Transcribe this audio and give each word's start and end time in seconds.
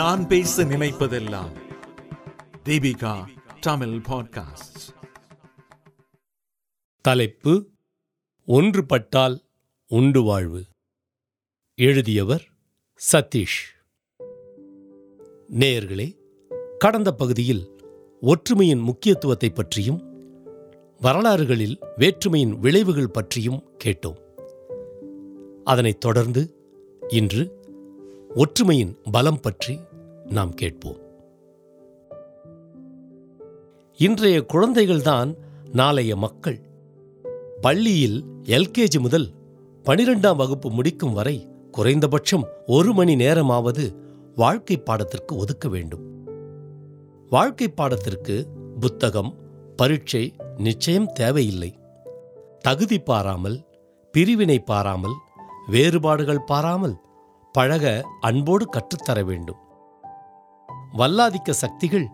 நான் 0.00 0.26
பேச 0.26 0.64
நினைப்பதெல்லாம் 0.64 1.52
தீபிகா 2.64 3.26
தமிழ் 3.60 3.88
பாட்காஸ்ட் 3.88 4.94
தலைப்பு 7.00 7.68
ஒன்றுபட்டால் 8.46 9.38
உண்டு 9.88 10.22
வாழ்வு. 10.22 10.64
எழுதியவர் 11.74 12.48
சதீஷ். 13.12 13.84
நேயர்களே 15.50 16.16
கடந்த 16.78 17.12
பகுதியில் 17.12 17.80
ஒற்றுமையின் 18.20 18.80
முக்கியத்துவத்தை 18.80 19.50
பற்றியும் 19.50 20.02
வரலாறுகளில் 21.00 21.78
வேற்றுமையின் 21.96 22.58
விளைவுகள் 22.58 23.10
பற்றியும் 23.10 23.64
கேட்டோம். 23.84 24.18
அதனைத் 25.64 26.00
தொடர்ந்து 26.00 26.54
இன்று 27.08 27.58
ஒற்றுமையின் 28.34 28.98
பலம் 29.12 29.40
பற்றி 29.40 29.88
நாம் 30.32 30.54
கேட்போம். 30.54 30.98
இன்றைய 33.96 34.44
குழந்தைகள்தான் 34.52 35.34
நாளைய 35.72 36.16
மக்கள். 36.16 36.60
பள்ளியில் 37.60 38.24
எல்கேஜி 38.42 39.00
முதல் 39.00 39.30
பனிரெண்டாம் 39.84 40.36
வகுப்பு 40.36 40.70
முடிக்கும் 40.70 41.12
வரை 41.12 41.48
குறைந்தபட்சம் 41.70 42.46
ஒரு 42.66 42.92
மணி 42.92 43.16
நேரமாவது 43.16 43.94
வாழ்க்கை 44.34 44.82
பாடத்திற்கு 44.84 45.36
ஒதுக்க 45.36 45.68
வேண்டும். 45.68 46.04
வாழ்க்கை 47.30 47.68
பாடத்திற்கு 47.68 48.46
புத்தகம் 48.80 49.34
பரீட்சை 49.76 50.34
நிச்சயம் 50.56 51.12
தேவையில்லை. 51.12 51.78
தகுதி 52.60 52.98
பாராமல் 52.98 53.66
பிரிவினை 54.12 54.58
பாராமல் 54.58 55.16
வேறுபாடுகள் 55.66 56.44
பாராமல் 56.46 56.96
பழக 57.52 58.04
அன்போடு 58.20 58.68
கற்றுத்தர 58.68 59.24
வேண்டும். 59.24 59.56
வல்லாதிக்க 60.98 61.50
சக்திகள் 61.50 62.06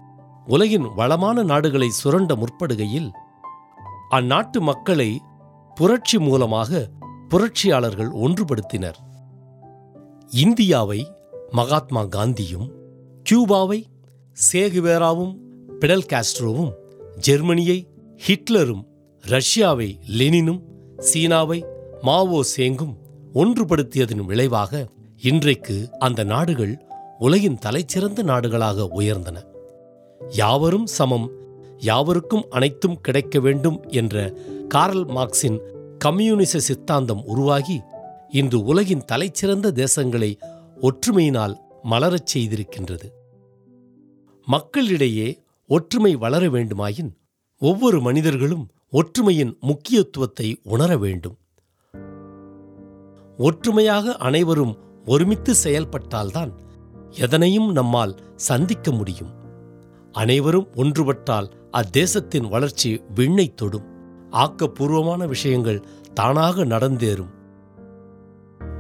உலகின் 0.47 0.83
வளமான 0.83 1.43
நாடுகளை 1.43 1.89
சுரண்ட 1.89 2.37
முற்படுகையில் 2.37 3.11
அந்நாட்டு 4.11 4.61
மக்களை 4.61 5.21
புரட்சி 5.75 6.19
மூலமாக 6.19 6.89
புரட்சியாளர்கள் 7.29 8.09
ஒன்றுபடுத்தினர். 8.09 8.95
இந்தியாவை 10.31 11.13
மகாத்மா 11.51 12.03
காந்தியும் 12.03 12.71
கியூபாவை 13.31 13.85
சேகுவேராவும் 14.53 15.37
பிடல் 15.81 16.07
காஸ்ட்ரோவும் 16.09 16.73
ஜெர்மனியை 17.17 17.89
ஹிட்லரும் 18.17 18.87
ரஷ்யாவை 19.25 19.99
லெனினும் 20.07 20.63
சீனாவை 20.99 21.65
மாவோ 22.03 22.41
சேங்கும் 22.57 22.97
ஒன்றுபடுத்தியதன் 23.35 24.25
விளைவாக 24.25 24.89
இன்றைக்கு 25.21 25.89
அந்த 25.99 26.25
நாடுகள் 26.25 26.86
உலகின் 27.19 27.59
தலைச்சிறந்த 27.67 28.23
நாடுகளாக 28.23 28.89
உயர்ந்தன. 28.89 29.43
யாவரும் 30.29 30.87
சமம் 30.87 31.31
யாவருக்கும் 31.79 32.47
அனைத்தும் 32.51 33.01
கிடைக்க 33.01 33.41
வேண்டும் 33.41 33.89
என்ற 33.89 34.37
காரல் 34.69 35.05
மார்க்சின் 35.05 35.61
கம்யூனிச 35.99 36.59
சித்தாந்தம் 36.59 37.25
உருவாகி 37.25 37.81
இன்று 38.29 38.65
உலகின் 38.65 39.05
தலைச்சிறந்த 39.13 39.85
தேசங்களை 39.85 40.41
ஒற்றுமையினால் 40.81 41.57
மலரச் 41.83 42.37
செய்திருக்கின்றது. 42.37 43.11
மக்களிடையே 44.47 45.43
ஒற்றுமை 45.69 46.15
வளர 46.15 46.47
வேண்டுமாயின் 46.47 47.11
ஒவ்வொரு 47.59 48.01
மனிதர்களும் 48.01 48.71
ஒற்றுமையின் 48.91 49.57
முக்கியத்துவத்தை 49.61 50.61
உணர 50.63 50.99
வேண்டும். 50.99 51.37
ஒற்றுமையாக 53.37 54.17
அனைவரும் 54.17 54.79
ஒருமித்து 55.07 55.55
செயல்பட்டால்தான் 55.65 56.53
எதனையும் 57.11 57.73
நம்மால் 57.73 58.19
சந்திக்க 58.37 58.91
முடியும். 58.91 59.31
அனைவரும் 60.13 60.69
ஒன்றுபட்டால் 60.75 61.51
அத்தேசத்தின் 61.73 62.49
வளர்ச்சி 62.49 63.03
விண்ணைத் 63.15 63.55
தொடும். 63.55 63.85
ஆக்கப்பூர்வமான 64.31 65.27
விஷயங்கள் 65.27 65.87
தானாக 66.15 66.65
நடந்தேறும். 66.65 67.35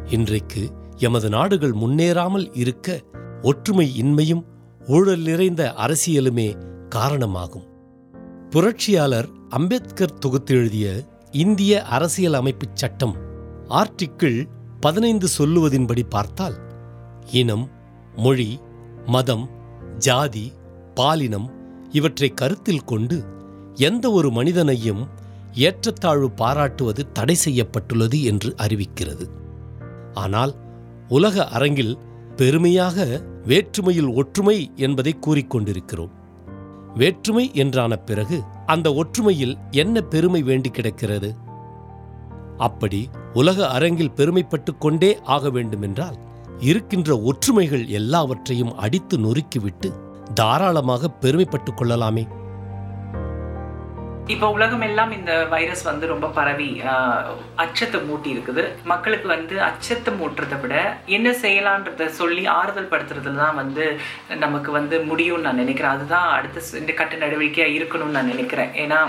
இன்றைக்கு 0.04 0.70
எமது 0.96 1.28
நாடுகள் 1.28 1.70
முன்னேறாமல் 1.70 2.50
இருக்க 2.52 3.02
ஒற்றுமை 3.42 4.02
இன்மையும் 4.02 4.44
ஊழல் 4.86 5.20
நிறைந்த 5.20 5.74
அரசியலுமே 5.76 6.54
காரணமாகும். 6.88 7.74
புரட்சியாளர் 8.50 9.28
அம்பேத்கர் 9.48 10.18
தொகுத்தெழுதிய 10.26 11.06
இந்திய 11.30 11.82
அரசியல் 11.82 12.32
அமைப்புச் 12.32 12.76
சட்டம் 12.76 13.16
ஆர்டிக்கிள் 13.68 14.44
பதினைந்து 14.80 15.28
சொல்லுவதின்படி 15.38 16.02
பார்த்தால் 16.08 16.54
இனம் 17.30 17.70
மொழி 18.16 18.60
மதம் 19.06 19.48
ஜாதி 19.98 20.52
பாலினம் 20.94 21.48
இவற்றை 21.90 22.28
கருத்தில் 22.34 22.84
கொண்டு 22.84 23.16
எந்த 23.74 24.10
ஒரு 24.10 24.30
மனிதனையும் 24.30 25.08
ஏற்றத்தாழ்வு 25.52 26.30
பாராட்டுவது 26.30 27.12
தடை 27.12 27.34
செய்யப்பட்டுள்ளது 27.34 28.22
என்று 28.22 28.54
அறிவிக்கிறது. 28.58 29.26
ஆனால் 30.14 30.54
உலக 31.08 31.46
அரங்கில் 31.46 31.98
பெருமையாக 32.36 33.06
வேற்றுமையில் 33.44 34.14
ஒற்றுமை 34.14 34.70
என்பதை 34.76 35.16
கூறிக்கொண்டிருக்கிறோம் 35.26 36.14
வேற்றுமை 36.94 37.50
என்றான 37.54 37.96
பிறகு 37.96 38.42
அந்த 38.66 38.92
ஒற்றுமையில் 38.92 39.54
என்ன 39.70 40.00
பெருமை 40.00 40.42
வேண்டி 40.42 40.70
கிடக்கிறது? 40.70 41.30
அப்படி 42.56 43.08
உலக 43.34 43.68
அரங்கில் 43.68 44.14
பெருமைப்பட்டு 44.16 44.78
கொண்டே 44.78 45.18
ஆக 45.24 45.50
வேண்டுமென்றால் 45.50 46.18
இருக்கின்ற 46.58 47.18
ஒற்றுமைகள் 47.20 47.86
எல்லாவற்றையும் 47.86 48.74
அடித்து 48.76 49.18
நொறுக்கிவிட்டு 49.18 49.88
தாராளமாக 50.34 51.10
பெருமைப்பட்டுக் 51.20 51.76
கொள்ளலாமே. 51.76 52.26
இப்போ 54.34 54.50
உலகம் 54.50 54.80
எல்லாம் 54.80 55.12
இந்த 55.12 55.32
வைரஸ் 55.44 55.82
வந்து 55.82 56.06
ரொம்ப 56.06 56.26
பரவி 56.28 56.80
அச்சத்தை 57.54 58.00
மூட்டி 58.08 58.28
இருக்குது 58.34 58.64
மக்களுக்கு 58.84 59.28
வந்து 59.28 59.62
அச்சத்தை 59.62 60.14
மூட்டுறதை 60.20 60.60
விட 60.60 60.96
என்ன 61.06 61.30
செய்யலான்றத 61.30 62.06
சொல்லி 62.20 62.46
ஆறுதல் 62.46 62.90
படுத்துறதுல 62.90 63.40
தான் 63.42 63.54
வந்து 63.54 63.96
நமக்கு 64.38 64.72
வந்து 64.72 64.98
முடியும்னு 65.10 65.46
நான் 65.48 65.62
நினைக்கிறேன். 65.62 65.92
அதுதான் 65.92 66.28
அடுத்த 66.28 66.78
இந்த 66.78 66.92
கட்ட 66.92 67.16
நடவடிக்கையாக 67.16 67.76
இருக்கணும்னு 67.78 68.18
நான் 68.18 68.32
நினைக்கிறேன். 68.32 68.72
ஏன்னா 68.84 69.00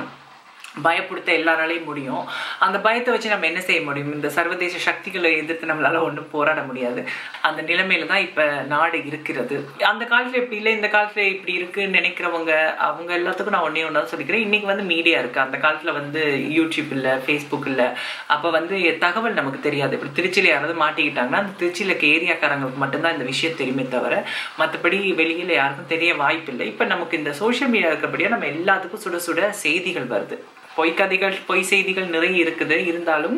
பயப்படுத்த 0.85 1.29
எல்லாராலையும் 1.39 1.87
முடியும். 1.89 2.23
அந்த 2.65 2.77
பயத்தை 2.85 3.11
வச்சு 3.13 3.33
நம்ம 3.33 3.47
என்ன 3.51 3.61
செய்ய 3.67 3.81
முடியும்? 3.87 4.13
இந்த 4.17 4.29
சர்வதேச 4.37 4.81
சக்திகளை 4.87 5.31
எதிர்த்து 5.41 5.71
நம்மளால 5.71 6.01
ஒன்றும் 6.07 6.31
போராட 6.35 6.61
முடியாது. 6.69 7.03
அந்த 7.49 7.61
நிலைமையில 7.69 8.09
தான் 8.11 8.25
இப்போ 8.27 8.45
நாடு 8.73 8.99
இருக்கிறது. 9.11 9.57
அந்த 9.91 10.03
காலத்தில் 10.11 10.41
இப்படி 10.41 10.59
இல்லை 10.61 10.73
இந்த 10.79 10.89
காலத்தில் 10.95 11.31
இப்படி 11.35 11.53
இருக்குன்னு 11.59 11.97
நினைக்கிறவங்க 11.99 12.51
அவங்க 12.87 13.11
எல்லாத்துக்கும் 13.19 13.57
நான் 13.57 13.67
ஒன்றே 13.69 13.85
ஒன்றா 13.87 14.01
தான் 14.01 14.11
சொல்லிக்கிறேன். 14.13 14.45
இன்றைக்கி 14.47 14.69
வந்து 14.71 14.85
மீடியா 14.93 15.19
இருக்குது 15.21 15.45
அந்த 15.45 15.59
காலத்தில் 15.65 15.97
வந்து 15.99 16.23
யூடியூப் 16.57 16.91
இல்லை 16.97 17.13
ஃபேஸ்புக் 17.25 17.69
இல்லை. 17.73 17.87
அப்போ 18.35 18.47
வந்து 18.57 18.75
தகவல் 19.05 19.39
நமக்கு 19.39 19.61
தெரியாது. 19.67 19.93
இப்படி 19.97 20.13
திருச்சியில் 20.19 20.51
யாராவது 20.53 20.75
மாட்டிக்கிட்டாங்கன்னா 20.83 21.41
அந்த 21.43 21.55
திருச்சியில் 21.61 21.91
இருக்க 21.91 22.07
ஏரியாக்காரங்களுக்கு 22.15 22.83
மட்டும்தான் 22.83 23.15
இந்த 23.17 23.27
விஷயம் 23.31 23.59
தெரியுமே 23.61 23.85
தவிர 23.95 24.15
மற்றபடி 24.61 24.99
வெளியில் 25.21 25.53
யாருக்கும் 25.59 25.91
தெரிய 25.93 26.11
வாய்ப்பில்லை. 26.23 26.67
இப்போ 26.73 26.85
நமக்கு 26.93 27.17
இந்த 27.21 27.33
சோஷியல் 27.41 27.71
மீடியா 27.73 27.91
இருக்கிறபடியாக 27.91 28.35
நம்ம 28.35 28.49
எல்லாத்துக்கும் 28.57 29.03
சுட 29.05 29.19
சுட 29.27 29.49
செய்திகள் 29.63 30.11
வருது. 30.13 30.37
பொய்க்கதைகள் 30.77 31.35
பொய் 31.49 31.69
செய்திகள் 31.71 32.13
நிறைய 32.15 32.43
இருக்குது. 32.45 32.77
இருந்தாலும் 32.89 33.37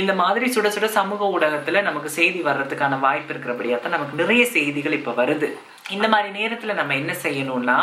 இந்த 0.00 0.12
மாதிரி 0.22 0.46
சுட 0.54 0.68
சுட 0.76 0.88
சமூக 0.98 1.30
ஊடகத்தில் 1.36 1.86
நமக்கு 1.88 2.10
செய்தி 2.18 2.42
வர்றதுக்கான 2.50 3.00
வாய்ப்பு 3.06 3.32
இருக்கிறபடியா 3.34 3.78
தான் 3.80 3.96
நமக்கு 3.96 4.20
நிறைய 4.22 4.44
செய்திகள் 4.56 4.98
இப்போ 5.00 5.14
வருது. 5.22 5.50
இந்த 5.96 6.06
மாதிரி 6.12 6.28
நேரத்துல 6.38 6.74
நம்ம 6.78 6.94
என்ன 7.00 7.12
செய்யணும்னா 7.22 7.76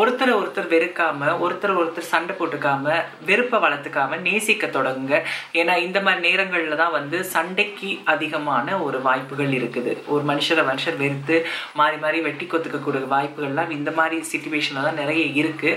ஒருத்தரை 0.00 0.32
ஒருத்தர் 0.40 0.68
வெறுக்காம 0.74 1.30
ஒருத்தர் 1.44 1.72
ஒருத்தர் 1.80 2.10
சண்டை 2.10 2.34
போட்டுக்காம 2.40 2.94
வெறுப்பை 3.28 3.58
வளர்த்துக்காம 3.64 4.18
நேசிக்க 4.26 4.66
தொடங்குங்க. 4.76 5.16
ஏன்னா 5.60 5.74
இந்த 5.86 5.98
மாதிரி 6.06 6.20
நேரங்கள்ல 6.28 6.76
தான் 6.82 6.94
வந்து 6.98 7.18
சண்டைக்கு 7.34 7.90
அதிகமான 8.12 8.76
ஒரு 8.86 8.98
வாய்ப்புகள் 9.06 9.52
இருக்குது. 9.58 9.94
ஒரு 10.12 10.22
மனுஷரை 10.30 10.64
மனுஷர் 10.70 10.98
வெறுத்து 11.02 11.38
மாறி 11.80 11.98
மாறி 12.04 12.20
வெட்டி 12.26 12.46
கொத்துக்கக்கூடிய 12.52 13.08
வாய்ப்புகள்லாம் 13.14 13.74
இந்த 13.78 13.92
மாதிரி 13.98 14.18
சுச்சுவேஷன்ல 14.32 14.84
தான் 14.88 15.00
நிறைய 15.02 15.24
இருக்கு. 15.40 15.72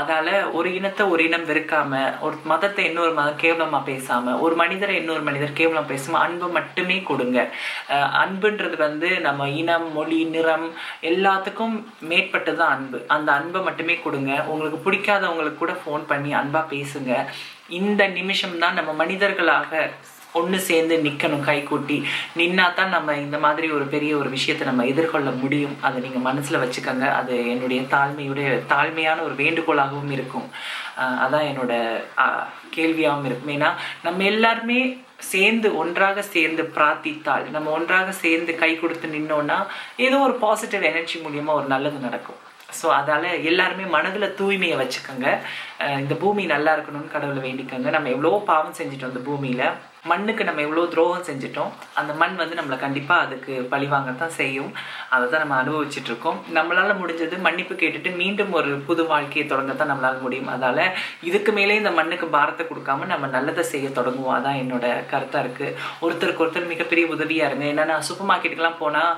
அதால 0.00 0.28
ஒரு 0.60 0.70
இனத்தை 0.78 1.06
ஒரு 1.12 1.22
இனம் 1.28 1.46
வெறுக்காம 1.50 2.02
ஒரு 2.28 2.38
மதத்தை 2.52 2.84
இன்னொரு 2.90 3.14
மதம் 3.20 3.40
கேவலமா 3.44 3.82
பேசாம 3.90 4.38
ஒரு 4.46 4.56
மனிதரை 4.62 4.96
இன்னொரு 5.02 5.24
மனிதர் 5.28 5.58
கேவலம் 5.60 5.90
பேசாம 5.92 6.20
அன்பு 6.26 6.48
மட்டுமே 6.58 6.98
கொடுங்க. 7.10 7.38
அன்புன்றது 8.24 8.76
வந்து 8.86 9.08
நம்ம 9.28 9.48
இனம் 9.60 9.88
மொழி 9.98 10.18
நிறம் 10.34 10.68
எல்லாத்துக்கும் 11.12 11.76
மேற்பட்டது 12.10 12.58
தான் 12.60 12.74
அன்பு. 12.76 12.98
அந்த 13.16 13.28
அன்பை 13.38 13.60
மட்டுமே 13.68 13.94
கொடுங்க. 14.06 14.32
உங்களுக்கு 14.52 14.78
பிடிக்காதவங்களுக்கு 14.86 15.60
கூட 15.62 15.74
ஃபோன் 15.82 16.04
பண்ணி 16.12 16.32
அன்பாக 16.42 16.70
பேசுங்க. 16.74 17.12
இந்த 17.80 18.02
நிமிஷம் 18.18 18.58
தான் 18.64 18.78
நம்ம 18.78 18.92
மனிதர்களாக 19.02 19.72
ஒன்று 20.38 20.58
சேர்ந்து 20.68 20.94
நிற்கணும் 21.06 21.44
கை 21.48 21.56
கூட்டி 21.70 21.96
நின்னா 22.40 22.66
தான் 22.78 22.94
நம்ம 22.96 23.16
இந்த 23.24 23.38
மாதிரி 23.44 23.66
ஒரு 23.76 23.86
பெரிய 23.94 24.12
ஒரு 24.20 24.30
விஷயத்தை 24.36 24.64
நம்ம 24.70 24.86
எதிர்கொள்ள 24.92 25.30
முடியும். 25.42 25.76
அதை 25.86 25.96
நீங்கள் 26.06 26.26
மனசில் 26.28 26.62
வச்சுக்கோங்க. 26.62 27.06
அது 27.20 27.34
என்னுடைய 27.52 27.80
தாழ்மையுடைய 27.94 28.48
தாழ்மையான 28.72 29.22
ஒரு 29.28 29.36
வேண்டுகோளாகவும் 29.42 30.12
இருக்கும். 30.16 30.48
அதான் 31.24 31.48
என்னோட 31.50 31.72
கேள்வியாகவும் 32.76 33.28
இருக்கும். 33.30 33.54
ஏன்னா 33.58 33.70
நம்ம 34.08 34.24
எல்லாருமே 34.32 34.80
சேர்ந்து 35.32 35.68
ஒன்றாக 35.80 36.22
சேர்ந்து 36.34 36.62
பிரார்த்தித்தால் 36.76 37.46
நம்ம 37.56 37.70
ஒன்றாக 37.78 38.12
சேர்ந்து 38.24 38.52
கை 38.62 38.70
கொடுத்து 38.82 39.08
நின்னோன்னா 39.16 39.58
ஏதோ 40.06 40.18
ஒரு 40.28 40.36
பாசிட்டிவ் 40.44 40.88
எனர்ஜி 40.90 41.16
மூலியமாக 41.24 41.58
ஒரு 41.60 41.68
நல்லது 41.74 41.98
நடக்கும். 42.06 42.40
ஸோ 42.78 42.86
அதால் 42.98 43.28
எல்லாருமே 43.50 43.86
மனதில் 43.94 44.34
தூய்மையை 44.40 44.76
வச்சுக்கோங்க. 44.80 45.28
இந்த 46.02 46.14
பூமி 46.22 46.42
நல்லா 46.54 46.72
இருக்கணும்னு 46.76 47.14
கடவுளை 47.14 47.40
வேண்டிக்கோங்க. 47.46 47.88
நம்ம 47.96 48.10
எவ்வளோ 48.14 48.38
பாவம் 48.50 48.76
செஞ்சுட்டோம் 48.80 49.12
இந்த 49.12 49.22
பூமியில். 49.28 49.64
மண்ணுக்கு 50.08 50.42
நம்ம 50.48 50.62
எவ்வளோ 50.66 50.82
துரோகம் 50.92 51.24
செஞ்சிட்டோம் 51.28 51.72
அந்த 52.00 52.12
மண் 52.20 52.36
வந்து 52.40 52.58
நம்மளை 52.58 52.76
கண்டிப்பாக 52.84 53.24
அதுக்கு 53.24 53.54
பழிவாங்கத்தான் 53.72 54.34
செய்யும். 54.38 54.70
அதை 55.14 55.24
தான் 55.26 55.42
நம்ம 55.44 55.56
அனுபவிச்சுட்டு 55.62 56.10
இருக்கோம். 56.10 56.38
நம்மளால் 56.56 57.00
முடிஞ்சது 57.00 57.38
மன்னிப்பு 57.46 57.74
கேட்டுட்டு 57.82 58.12
மீண்டும் 58.20 58.54
ஒரு 58.60 58.70
புது 58.88 59.04
வாழ்க்கையை 59.12 59.44
தொடங்கத்தான் 59.50 59.92
நம்மளால் 59.92 60.24
முடியும். 60.24 60.50
அதால் 60.54 60.82
இதுக்கு 61.30 61.52
மேலே 61.58 61.76
இந்த 61.82 61.92
மண்ணுக்கு 61.98 62.28
பாரத்தை 62.36 62.66
கொடுக்காம 62.70 63.10
நம்ம 63.12 63.30
நல்லதை 63.36 63.66
செய்ய 63.74 63.90
தொடங்குவோம். 64.00 64.38
அதான் 64.38 64.60
என்னோட 64.62 64.86
கருத்தாக 65.12 65.44
இருக்குது 65.44 65.76
ஒருத்தருக்கு 66.06 66.44
ஒருத்தர் 66.46 66.72
மிகப்பெரிய 66.74 67.06
உதவியாக 67.16 67.50
இருங்க. 67.50 67.66
ஏன்னா 67.74 67.86
நான் 67.92 68.08
சூப்பர் 68.08 68.30
மார்க்கெட்டுக்கெலாம் 68.32 68.82
போனால் 68.82 69.14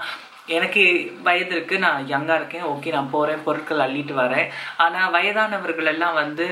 எனக்கு 0.58 0.84
வயது 1.26 1.52
இருக்கு. 1.56 1.74
நான் 1.86 2.06
யங்காக 2.12 2.38
இருக்கேன். 2.40 2.68
ஓகே 2.74 2.92
நான் 2.98 3.12
போகிறேன் 3.16 3.44
பொருட்கள் 3.48 3.84
அள்ளிட்டு 3.84 4.14
வரேன். 4.22 4.48
ஆனால் 4.84 5.12
வயதானவர்கள் 5.16 5.90
எல்லாம் 5.94 6.16
வந்து 6.22 6.46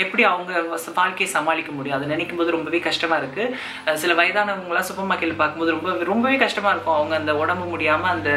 எப்படி 0.00 0.22
அவங்க 0.28 0.52
வாழ்க்கையை 0.98 1.26
சமாளிக்க 1.34 1.70
முடியும்? 1.78 1.96
அதை 1.96 2.06
நினைக்கும் 2.12 2.38
போது 2.40 2.54
ரொம்பவே 2.54 2.78
கஷ்டமாக 2.86 3.18
இருக்குது 3.22 3.96
சில 4.02 4.12
வயதானவங்களாம் 4.20 4.86
சூப்பர் 4.88 5.08
மார்க்கெட்டில் 5.08 5.40
பார்க்கும்போது 5.40 5.74
ரொம்ப 5.74 6.06
ரொம்பவே 6.10 6.36
கஷ்டமாக 6.42 6.72
இருக்கும். 6.74 6.96
அவங்க 6.98 7.14
அந்த 7.18 7.32
உடம்பு 7.40 7.64
முடியாமல் 7.72 8.12
அந்த 8.14 8.30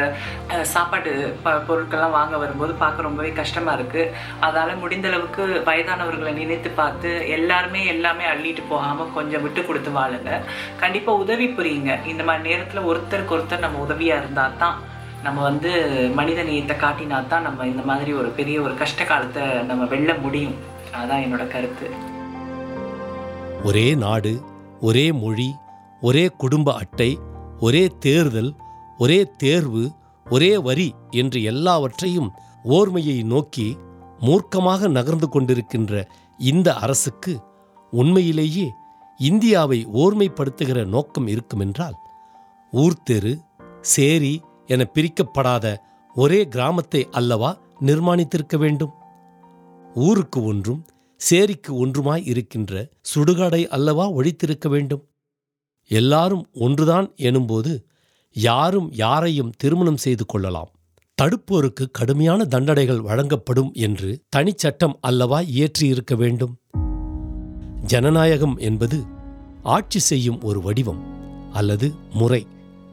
சாப்பாடு 0.72 0.74
சாப்பாட்டு 0.74 1.12
ப 1.44 1.54
பொருட்கள்லாம் 1.68 2.16
வாங்க 2.18 2.34
வரும்போது 2.42 2.74
பார்க்க 2.82 3.08
ரொம்பவே 3.08 3.30
கஷ்டமாக 3.40 3.76
இருக்குது 3.78 4.12
அதால் 4.48 4.74
முடிந்த 4.82 5.08
அளவுக்கு 5.12 5.46
வயதானவர்களை 5.70 6.34
நினைத்து 6.40 6.72
பார்த்து 6.82 7.12
எல்லாருமே 7.38 7.82
எல்லாமே 7.94 8.26
அள்ளிட்டு 8.32 8.64
போகாமல் 8.72 9.14
கொஞ்சம் 9.16 9.44
விட்டு 9.46 9.64
கொடுத்து 9.70 9.92
வாழுங்க. 9.98 10.30
கண்டிப்பாக 10.84 11.24
உதவி 11.24 11.48
புரியுங்க. 11.58 11.92
இந்த 12.12 12.22
மாதிரி 12.28 12.48
நேரத்தில் 12.50 12.88
ஒருத்தருக்கு 12.92 13.36
ஒருத்தர் 13.38 13.66
நம்ம 13.66 13.82
உதவியாக 13.88 14.22
இருந்தால் 14.24 14.60
தான் 14.64 14.78
நம்ம 15.26 15.38
வந்து 15.50 15.70
மனித 16.20 16.40
நேயத்தை 16.48 16.74
காட்டினா 16.86 17.18
தான் 17.34 17.46
நம்ம 17.50 17.66
இந்த 17.74 17.84
மாதிரி 17.90 18.10
ஒரு 18.22 18.30
பெரிய 18.40 18.56
ஒரு 18.68 18.74
கஷ்ட 18.84 19.04
காலத்தை 19.12 19.44
நம்ம 19.72 19.84
வெல்ல 19.92 20.12
முடியும். 20.24 20.56
அதான் 20.96 21.22
என்னோட 21.24 21.48
கருத்து. 21.48 21.86
ஒரே 23.62 23.94
நாடு 23.94 24.42
ஒரே 24.80 25.12
மொழி 25.12 25.54
ஒரே 26.00 26.28
குடும்ப 26.28 26.74
அட்டை 26.74 27.18
ஒரே 27.60 27.88
தேர்தல் 27.98 28.54
ஒரே 28.98 29.30
தேர்வு 29.36 29.90
ஒரே 30.26 30.58
வரி 30.58 30.94
என்று 31.10 31.42
எல்லாவற்றையும் 31.42 32.30
ஓர்மையை 32.64 33.24
நோக்கி 33.24 33.76
மூர்க்கமாக 34.20 34.88
நகர்ந்து 34.88 35.28
கொண்டிருக்கின்ற 35.28 36.04
இந்த 36.38 36.74
அரசுக்கு 36.74 37.40
உண்மையிலேயே 37.92 38.70
இந்தியாவை 39.18 39.86
ஓர்மைப்படுத்துகிற 39.94 40.84
நோக்கம் 40.86 41.26
இருக்குமென்றால் 41.26 41.94
ஊர்த்தெரு 42.72 43.40
சேரி 43.80 44.42
என 44.66 44.90
பிரிக்கப்படாத 44.94 45.76
ஒரே 46.14 46.48
கிராமத்தை 46.48 47.08
அல்லவா 47.10 47.56
நிர்மாணித்திருக்க 47.80 48.56
வேண்டும்? 48.58 48.92
ஊருக்கு 49.96 50.44
ஒன்றும் 50.44 50.86
சேரிக்கு 51.30 51.68
ஒன்றுமாய் 51.68 52.24
இருக்கின்ற 52.24 52.88
சுடுகாடை 53.14 53.66
அல்லவா 53.66 54.12
ஒழித்திருக்க 54.12 54.68
வேண்டும்? 54.68 55.08
எல்லாரும் 55.90 56.48
ஒன்றுதான் 56.52 57.12
எனும்போது 57.16 57.72
யாரும் 58.32 58.92
யாரையும் 58.92 59.52
திருமணம் 59.56 59.96
செய்து 59.96 60.26
கொள்ளலாம். 60.26 60.70
தடுப்போருக்கு 61.22 61.84
கடுமையான 61.92 62.44
தண்டனைகள் 62.44 63.00
வழங்கப்படும் 63.00 63.70
என்று 63.72 64.22
தனிச்சட்டம் 64.36 64.96
அல்லவா 65.00 65.40
இயற்றியிருக்க 65.40 66.14
வேண்டும்? 66.16 66.56
ஜனநாயகம் 67.84 68.56
என்பது 68.56 69.02
ஆட்சி 69.62 69.98
செய்யும் 69.98 70.42
ஒரு 70.42 70.62
வடிவம் 70.62 71.02
அல்லது 71.52 71.92
முறை. 72.12 72.46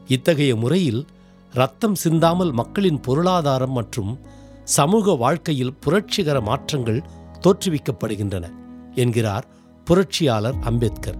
இத்தகைய 0.06 0.56
முறையில் 0.56 1.06
ரத்தம் 1.52 1.94
சிந்தாமல் 1.94 2.52
மக்களின் 2.52 3.00
பொருளாதாரம் 3.00 3.72
மற்றும் 3.72 4.18
சமூக 4.64 5.14
வாழ்க்கையில் 5.14 5.74
புரட்சிகர 5.74 6.40
மாற்றங்கள் 6.40 7.02
தோற்றுவிக்கப்படுகின்றன 7.40 8.52
என்கிறார் 8.94 9.46
புரட்சியாளர் 9.84 10.54
அம்பேத்கர். 10.60 11.18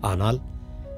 ஆனால் 0.00 0.40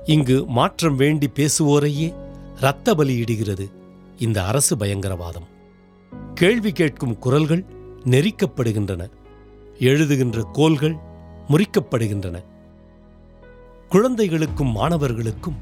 இங்கு 0.05 0.45
மாற்றம் 0.47 0.97
வேண்டி 0.97 1.31
பேசுவோரையே 1.35 2.15
இரத்த 2.59 2.95
பலியிடுகிறது 2.95 3.71
இந்த 4.19 4.45
அரசு 4.45 4.77
பயங்கரவாதம். 4.77 5.49
கேள்வி 6.35 6.73
கேட்கும் 6.73 7.19
குரல்கள் 7.19 7.65
நெரிக்கப்படுகின்றன 8.05 9.11
எழுதுகின்ற 9.79 10.43
கோல்கள் 10.53 10.97
முறிக்கப்படுகின்றன. 11.49 12.37
குழந்தைகளுக்கும் 13.89 14.73
மாணவர்களுக்கும் 14.73 15.59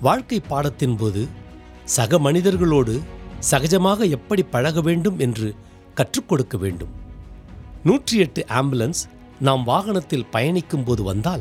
வாழ்க்கை 0.00 0.40
பாடத்தின் 0.40 0.96
போது 0.96 1.26
சக 1.84 2.18
மனிதர்களோடு 2.18 3.00
சகஜமாக 3.40 4.08
எப்படி 4.08 4.42
பழக 4.42 4.80
வேண்டும் 4.80 5.18
என்று 5.18 5.54
கற்றுக் 5.94 6.28
கொடுக்க 6.28 6.56
வேண்டும். 6.56 6.88
நூற்றி 7.84 8.18
எட்டு 8.18 8.44
ஆம்புலன்ஸ் 8.48 9.02
நாம் 9.38 9.64
வாகனத்தில் 9.64 10.26
பயணிக்கும் 10.26 10.84
போது 10.84 11.02
வந்தால் 11.02 11.40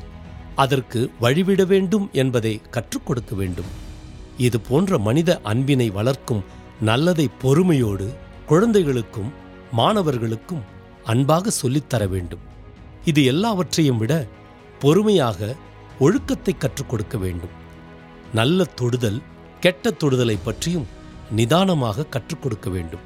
அதற்கு 0.55 1.11
வழிவிட 1.21 1.65
வேண்டும் 1.65 2.09
என்பதை 2.11 2.61
கற்றுக் 2.69 3.05
கொடுக்க 3.05 3.35
வேண்டும். 3.35 3.65
இது 4.38 4.59
போன்ற 4.59 4.97
மனித 4.97 5.39
அன்பினை 5.44 5.89
வளர்க்கும் 5.89 6.44
நல்லதை 6.81 7.29
பொறுமையோடு 7.39 8.13
குழந்தைகளுக்கும் 8.47 9.33
மாணவர்களுக்கும் 9.71 10.63
அன்பாக 11.03 11.51
சொல்லித்தர 11.61 12.09
வேண்டும். 12.09 12.39
இது 13.05 13.23
எல்லாவற்றையும் 13.23 13.97
விட 13.97 14.27
பொறுமையாக 14.79 15.55
ஒழுக்கத்தை 16.00 16.57
கற்றுக் 16.57 16.89
கொடுக்க 16.89 17.17
வேண்டும். 17.17 17.55
நல்ல 18.33 18.63
தொடுதல் 18.63 19.21
கெட்ட 19.59 19.91
தொடுதலை 19.91 20.38
பற்றியும் 20.43 20.88
நிதானமாக 21.31 22.06
கற்றுக் 22.06 22.41
கொடுக்க 22.41 22.69
வேண்டும். 22.69 23.00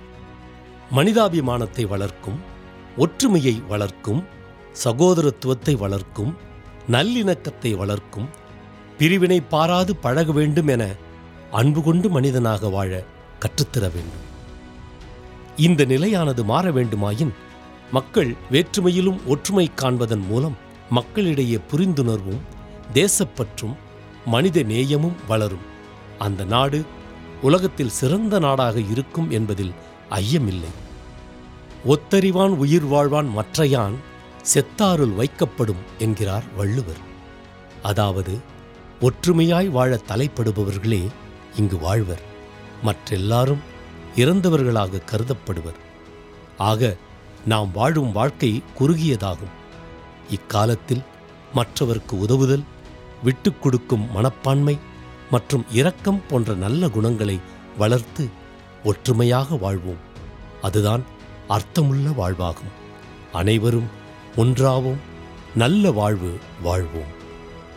மனிதாபிமானத்தை 0.95 1.87
வளர்க்கும் 1.87 2.39
ஒற்றுமையை 2.97 3.63
வளர்க்கும் 3.67 4.23
சகோதரத்துவத்தை 4.83 5.77
வளர்க்கும் 5.77 6.37
நல்லிணக்கத்தை 6.91 7.77
வளர்க்கும் 7.77 8.29
பிரிவினை 8.97 9.41
பாராது 9.41 9.95
பழக 9.95 10.31
வேண்டும் 10.31 10.67
என 10.67 10.95
அன்பு 11.51 11.83
கொண்டு 11.83 12.09
மனிதனாக 12.09 12.69
வாழ 12.69 13.03
கற்றுத்தர 13.39 13.89
வேண்டும். 13.89 14.25
இந்த 15.55 15.85
நிலையானது 15.85 16.43
மாற 16.43 16.71
வேண்டுமாயின் 16.71 17.33
மக்கள் 17.91 18.35
வேற்றுமையிலும் 18.51 19.19
ஒற்றுமை 19.27 19.71
காண்பதன் 19.75 20.27
மூலம் 20.27 20.57
மக்களிடையே 20.89 21.59
புரிந்துணர்வும் 21.71 22.41
தேசப்பற்றும் 22.93 23.75
மனித 24.25 24.63
நேயமும் 24.63 25.15
வளரும். 25.27 25.65
அந்த 26.17 26.43
நாடு 26.43 26.85
உலகத்தில் 27.41 27.89
சிறந்த 27.89 28.39
நாடாக 28.39 28.79
இருக்கும் 28.79 29.31
என்பதில் 29.31 29.73
ஐயமில்லை. 30.09 30.71
ஒத்தறிவான் 31.87 32.49
உயிர் 32.49 32.85
வாழ்வான் 32.85 33.27
மற்றையான் 33.37 33.93
செத்தாருள் 34.53 35.15
வைக்கப்படும் 35.15 35.81
என்கிறார் 35.97 36.43
வள்ளுவர். 36.57 37.09
அதாவது 37.83 38.39
ஒற்றுமையாய் 39.01 39.69
வாழ 39.69 39.99
தலைப்படுபவர்களே 40.07 41.07
இங்கு 41.55 41.79
வாழ்வர். 41.79 42.21
மற்றெல்லாரும் 42.85 43.59
இறந்தவர்களாக 44.15 45.01
கருதப்படுவர். 45.05 45.79
ஆக 46.57 46.95
நாம் 47.45 47.71
வாழும் 47.71 48.11
வாழ்க்கை 48.11 48.63
குறுகியதாகும். 48.79 49.59
இக்காலத்தில் 50.29 51.03
மற்றவர்க்கு 51.55 52.11
உதவுதல் 52.11 52.63
விட்டுக் 53.23 53.61
கொடுக்கும் 53.61 54.11
மனப்பான்மை 54.11 54.77
மற்றும் 55.31 55.65
இரக்கம் 55.71 56.21
போன்ற 56.27 56.53
நல்ல 56.53 56.89
குணங்களை 56.89 57.39
வளர்த்து 57.77 58.29
ஒற்றுமையாக 58.83 59.55
வாழ்வோம். 59.55 60.01
அதுதான் 60.61 61.03
அர்த்தமுள்ள 61.47 62.09
வாழ்வாகும். 62.09 62.71
அனைவரும் 63.33 63.87
ஒன்றாவோம் 64.35 64.97
நல்ல 65.55 65.91
வாழ்வு 65.91 66.37
வாழ்வோம். 66.61 67.19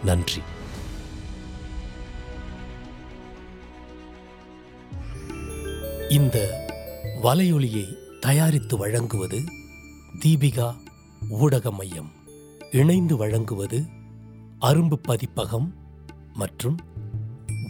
நன்றி. 0.04 0.42
இந்த 6.08 6.66
வலையொலியை 7.22 7.84
தயாரித்து 8.20 8.76
வழங்குவது 8.76 9.44
தீபிகா 10.24 10.74
ஊடக 11.28 11.70
மையம் 11.70 12.12
இணைந்து 12.70 13.16
வழங்குவது 13.16 13.84
அரும்பு 14.60 14.94
பதிப்பகம் 14.94 15.74
மற்றும் 16.34 16.76